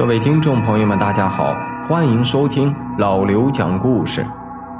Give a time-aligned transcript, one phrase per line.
[0.00, 1.54] 各位听众朋友们，大家好，
[1.86, 4.26] 欢迎收听老刘讲故事。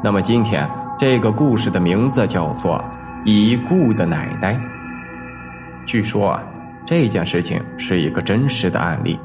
[0.02, 0.66] 那么今天
[0.98, 2.78] 这个故事的名字叫做
[3.26, 4.54] 《已故的奶奶》。
[5.84, 6.42] 据说啊，
[6.86, 9.20] 这件事情是一个真实的案例，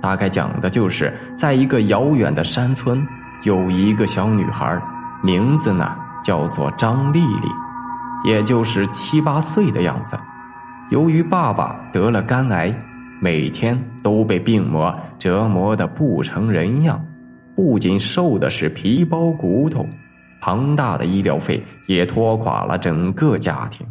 [0.00, 3.04] 大概讲的就是在一个遥远的山村，
[3.42, 4.80] 有一个小女孩，
[5.20, 7.48] 名字呢叫做张丽丽，
[8.24, 10.16] 也就是七八岁的样子。
[10.90, 12.72] 由于爸爸得了肝癌。
[13.24, 17.02] 每天都被病魔折磨的不成人样，
[17.56, 19.86] 不仅瘦的是皮包骨头，
[20.42, 23.86] 庞大的医疗费也拖垮了整个家庭。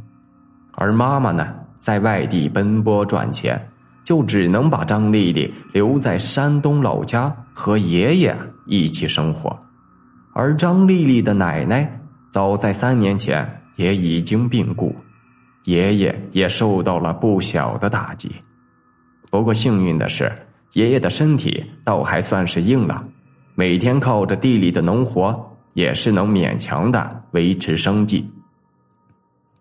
[0.73, 1.48] 而妈妈呢，
[1.80, 3.59] 在外地奔波赚钱，
[4.04, 8.38] 就只能把张丽丽留在山东老家和爷爷
[8.68, 9.59] 一起生活。
[10.36, 12.00] 而张丽丽的奶奶
[12.31, 14.95] 早在三年前也已经病故，
[15.64, 18.31] 爷爷也受到了不小的打击。
[19.34, 20.31] 不过幸运的是，
[20.73, 23.03] 爷爷的身体倒还算是硬朗，
[23.56, 28.30] 每天靠着地里的农活，也是能勉强的维持生计。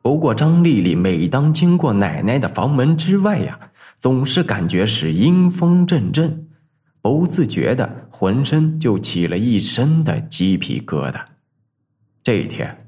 [0.02, 3.58] 不过张丽丽每当经过奶奶的房门之外呀，
[3.96, 6.48] 总是感觉是阴风阵阵，
[7.00, 11.18] 不自觉的浑身就起了一身的鸡皮疙瘩。
[12.22, 12.86] 这一天，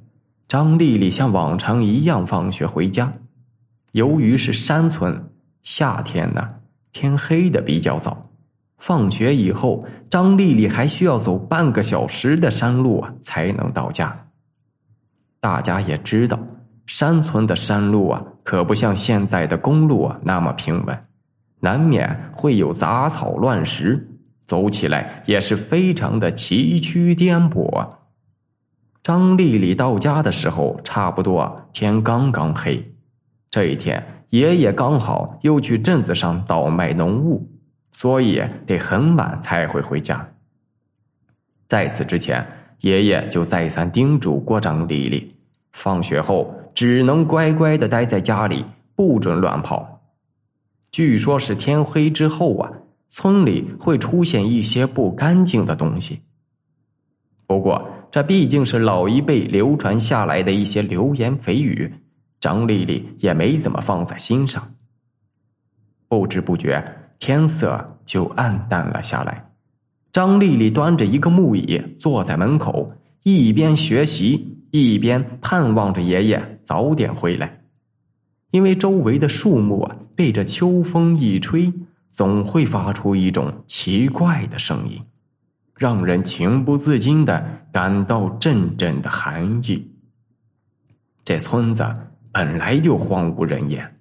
[0.48, 3.10] 张丽丽像往常一样放学回家，
[3.92, 5.30] 由于是山村，
[5.62, 6.46] 夏天呢。
[6.94, 8.30] 天黑的比较早，
[8.78, 14.28] 放学以后，张丽丽还需要走半个小时的山路啊，才能到家。
[15.40, 16.38] 大家也知道，
[16.86, 20.96] 山村的山路啊，可不像现在的公路啊那么平稳，
[21.58, 24.08] 难免会有杂草乱石，
[24.46, 27.88] 走起来也是非常的崎岖颠簸。
[29.02, 32.94] 张丽丽到家的时候，差不多天刚刚黑。
[33.50, 34.13] 这一天。
[34.30, 37.48] 爷爷刚好又去镇子上倒卖农物，
[37.92, 40.28] 所以得很晚才会回家。
[41.68, 42.44] 在此之前，
[42.80, 45.34] 爷爷就再三叮嘱过张丽丽，
[45.72, 48.64] 放学后只能乖乖的待在家里，
[48.94, 50.00] 不准乱跑。
[50.90, 52.70] 据说是天黑之后啊，
[53.08, 56.20] 村里会出现一些不干净的东西。
[57.46, 61.92] 不过，这毕竟是老一辈流传下来的一些流言蜚语。
[62.44, 64.62] 张丽丽也没怎么放在心上。
[66.08, 66.84] 不知不觉，
[67.18, 69.50] 天色就暗淡了下来。
[70.12, 77.62] 张丽丽端着一个木椅坐在门口，一边学习，一边盼望着爷爷早点回来。
[78.50, 81.72] 因为周围的树木啊，被这秋风一吹，
[82.10, 85.02] 总会发出一种奇怪的声音，
[85.78, 89.90] 让人情不自禁的感到阵阵的寒意。
[91.24, 91.82] 这村子。
[92.34, 93.94] 本来就荒无人烟，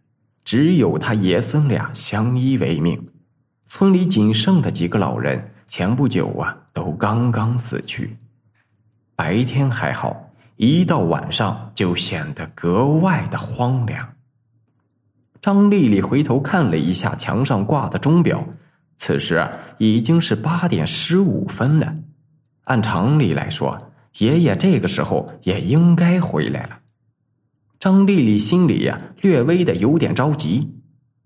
[0.44, 3.00] 只有他爷孙俩相依为命。
[3.68, 8.18] 村里仅剩的几个老人，前不久啊都刚刚死去。
[9.16, 10.20] 白天还好，
[10.56, 14.04] 一到晚上就显得格外的荒凉。
[15.40, 18.44] 张丽丽回头看了一下墙上挂的钟表，
[18.98, 21.96] 此时已经是八点十五分了。
[22.64, 23.80] 按常理来说，
[24.18, 26.80] 爷爷这个时候也应该回来了。
[27.84, 30.72] 张丽丽心里呀，略微的有点着急。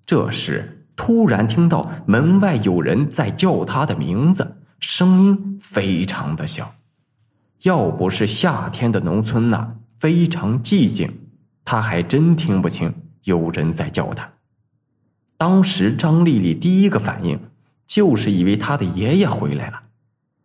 [0.07, 6.73] 这时，突然听到门外有人在叫她的名字，声音非常的小。
[7.61, 9.67] 要不是夏天的农村呐，
[9.99, 11.07] 非常寂静，
[11.63, 12.91] 她还真听不清
[13.25, 14.27] 有人在叫她。
[15.37, 17.39] 当时，张丽丽第一个反应
[17.85, 19.79] 就是以为她的爷爷回来了，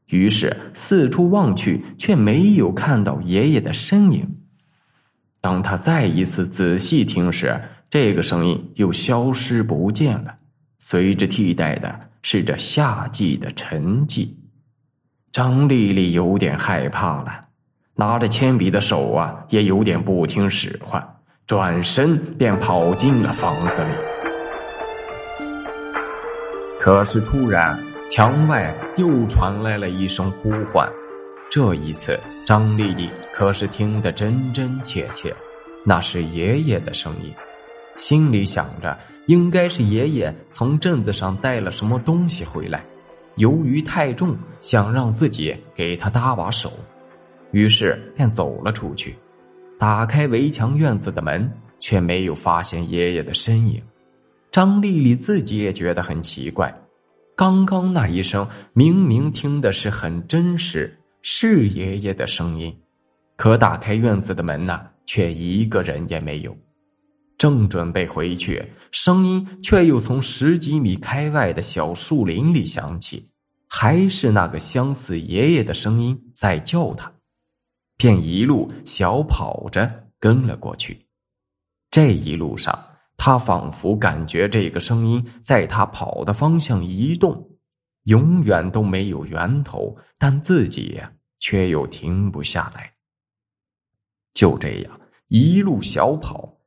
[0.09, 4.29] 于是四处望去，却没有看到爷爷的身影。
[5.43, 7.61] 当他再一次仔细听时，
[7.91, 10.33] 这个声音又消失不见了，
[10.79, 14.29] 随之替代的是这夏季的沉寂。
[15.33, 17.47] 张丽丽有点害怕了，
[17.97, 21.05] 拿着铅笔的手啊，也有点不听使唤，
[21.45, 23.91] 转身便跑进了房子里。
[26.79, 27.77] 可是突然，
[28.11, 30.89] 墙外又传来了一声呼唤。
[31.53, 35.37] 这一次，张丽丽可是听得真真切切，
[35.85, 37.31] 那是爷爷的声音，
[37.99, 42.83] 心里想着应该是爷爷从镇子上带了什么东西回来，
[43.37, 46.73] 由于太重，想让自己给他搭把手，
[47.51, 49.15] 于是便走了出去，
[49.79, 53.83] 打开围墙院子的门，却没有发现爷爷的身影。
[54.51, 56.75] 张丽丽自己也觉得很奇怪，
[57.37, 60.99] 刚刚那一声明明听的是很真实。
[61.23, 62.77] 是爷爷的声音，
[63.37, 66.57] 可打开院子的门呐，却一个人也没有。
[67.39, 73.29] 正准备回去，声音却又从十几米开外的小树林里响起，
[73.69, 77.13] 还是那个相似爷爷的声音在叫他，
[77.97, 81.07] 便一路小跑着跟了过去。
[81.91, 82.77] 这一路上，
[83.17, 87.49] 他仿佛感觉这个声音在他跑的方向移动，
[88.05, 91.01] 永远都没有源头，但自己
[91.39, 92.93] 却又停不下来。
[94.35, 96.59] 就这样一路小跑。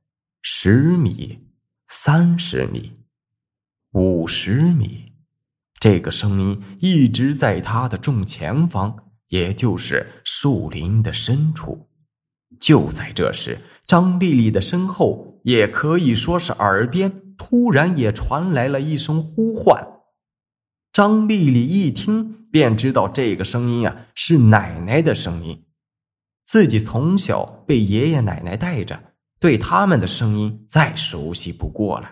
[0.48, 1.36] 十米，
[1.88, 2.92] 三十米，
[3.94, 5.12] 五十米，
[5.80, 8.96] 这个声音一直在他的正前方，
[9.30, 11.90] 也就是树林的深处。
[12.60, 19.84] 就在这时，张丽丽的身后，也可以说是耳边，突然也传来了一声呼唤。
[20.96, 25.66] 张丽丽一听，便知道这个声音啊是奶奶的声音，
[26.46, 28.98] 自己从小被爷爷奶奶带着。
[29.38, 32.10] 对他们的声音再熟悉不过了，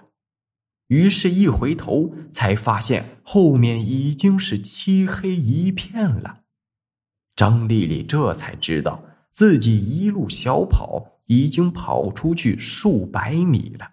[0.87, 6.41] 于是，一回头才发现后面已经是漆黑一片了。
[7.37, 9.01] 张丽丽这才知道
[9.31, 13.89] 自己一路小跑，已经跑出去数百米了。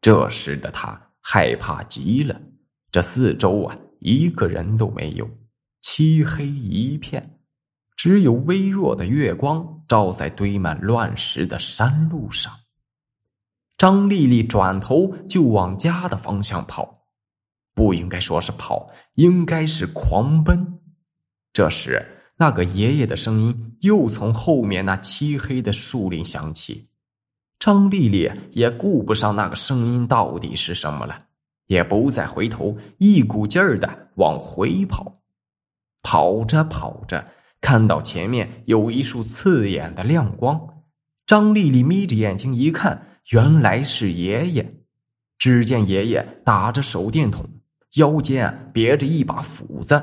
[0.00, 2.42] 这时的她害怕极了，
[2.92, 5.26] 这四周啊，一个人都没有，
[5.80, 7.38] 漆黑一片。
[7.96, 12.52] 只有微弱的月光照在堆满乱石的山路上。
[13.78, 17.06] 张丽丽转头就往家的方向跑，
[17.74, 20.80] 不应该说是跑，应该是狂奔。
[21.52, 22.04] 这时，
[22.36, 26.82] 那个爷爷的声音又从后面那漆黑的树林响起。
[27.58, 31.16] 张丽丽也顾不上那个声音到底是什么了，
[31.66, 35.20] 也不再回头，一股劲儿的往回跑。
[36.02, 37.24] 跑着跑着。
[37.60, 40.60] 看到前面有一束刺眼的亮光，
[41.26, 44.74] 张丽丽眯着眼睛一看，原来是爷爷。
[45.38, 47.48] 只见爷爷打着手电筒，
[47.94, 50.02] 腰间别着一把斧子。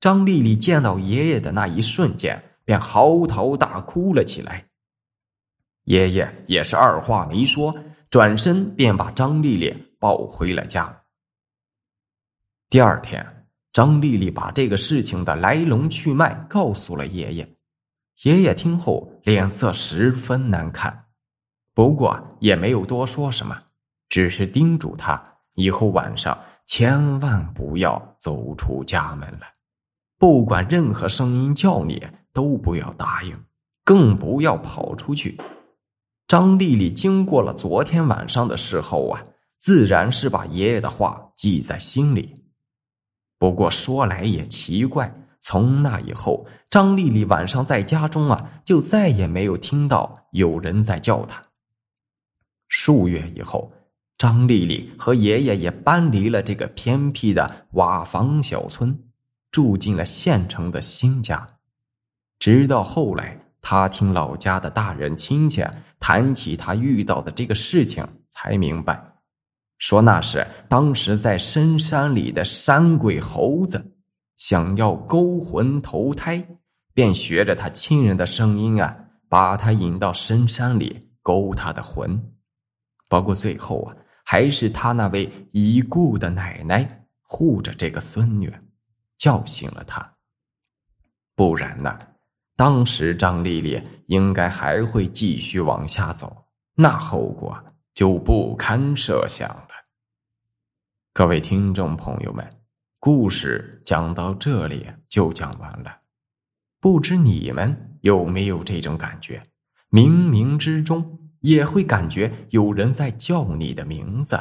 [0.00, 4.64] 张丽丽见到爷爷的那一瞬间，便嚎啕大哭了起来。
[5.84, 7.74] 爷爷也是二话没说，
[8.08, 11.02] 转身便把张丽丽抱回了家。
[12.68, 13.24] 第二天。
[13.72, 17.56] 张丽丽把这个事情的来龙去脉告诉了爷爷，
[18.22, 21.04] 爷爷听后脸色十分难看，
[21.74, 23.54] 不过也没有多说什么，
[24.08, 25.22] 只是叮嘱他
[25.56, 29.40] 以后晚上千万不要走出家门了，
[30.16, 32.02] 不管任何声音叫你
[32.32, 33.38] 都不要答应，
[33.84, 35.38] 更不要跑出去。
[36.26, 39.22] 张丽丽经过了昨天晚上的事后啊，
[39.58, 42.44] 自然是把爷爷的话记在心里。
[43.38, 51.42] 不过说来也奇怪，从那以后，张丽丽晚上在家中啊，就再也没有听到有人在叫她。
[52.68, 53.72] 数月以后，
[54.18, 58.98] 张丽丽和爷爷也搬离了这个偏僻的瓦房小村，
[59.50, 61.46] 住进了县城的新家。
[62.38, 65.62] 直到后来，她听老家的大人亲戚
[66.00, 69.15] 谈起她遇到的这个事情，才明白。
[69.78, 73.94] 说那是当时在深山里的山鬼猴子，
[74.36, 76.42] 想要勾魂投胎，
[76.94, 78.96] 便学着他亲人的声音啊，
[79.28, 82.18] 把他引到深山里勾他的魂。
[83.08, 88.52] 不过最后啊，还是他那位已故的奶奶护着这个孙女，
[89.18, 90.10] 叫醒了他。
[91.34, 91.98] 不然呢，
[92.56, 96.34] 当时张丽丽应该还会继续往下走，
[96.74, 97.54] 那后果。
[97.96, 99.68] 就不堪设想了。
[101.14, 102.46] 各位听众朋友们，
[103.00, 105.96] 故事讲到这里就讲完了。
[106.78, 109.42] 不知你们有没有这种感觉？
[109.90, 114.38] 冥冥之中也会感觉有人在叫你的名字。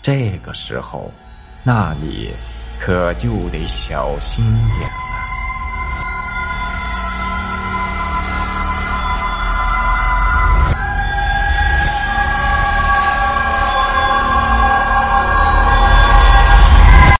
[0.00, 1.12] 这个时候，
[1.62, 2.30] 那你
[2.80, 4.42] 可就得小心
[4.78, 5.03] 点。